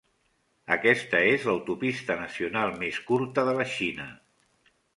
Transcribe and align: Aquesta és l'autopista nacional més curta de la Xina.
Aquesta 0.75 1.19
és 1.33 1.45
l'autopista 1.49 2.17
nacional 2.23 2.73
més 2.81 2.99
curta 3.11 3.47
de 3.51 3.57
la 3.61 3.69
Xina. 3.77 4.09